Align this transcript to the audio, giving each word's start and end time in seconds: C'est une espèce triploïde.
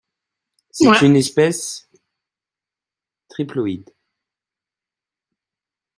C'est 0.71 1.03
une 1.03 1.15
espèce 1.15 1.87
triploïde. 3.29 3.93